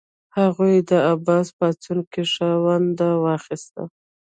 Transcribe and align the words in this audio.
هغوی 0.37 0.75
په 0.87 0.95
عباسي 1.11 1.51
پاڅون 1.59 1.99
کې 2.11 2.23
ښه 2.31 2.49
ونډه 2.63 3.09
واخیسته. 3.25 3.81